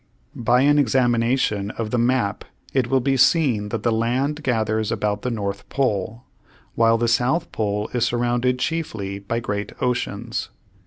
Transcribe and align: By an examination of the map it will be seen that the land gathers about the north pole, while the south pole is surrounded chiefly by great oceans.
By 0.35 0.61
an 0.61 0.79
examination 0.79 1.69
of 1.69 1.91
the 1.91 1.99
map 1.99 2.43
it 2.73 2.87
will 2.89 3.01
be 3.01 3.17
seen 3.17 3.69
that 3.69 3.83
the 3.83 3.91
land 3.91 4.41
gathers 4.41 4.91
about 4.91 5.21
the 5.21 5.29
north 5.29 5.69
pole, 5.69 6.23
while 6.73 6.97
the 6.97 7.07
south 7.07 7.51
pole 7.51 7.87
is 7.93 8.03
surrounded 8.03 8.57
chiefly 8.57 9.19
by 9.19 9.39
great 9.39 9.71
oceans. 9.79 10.49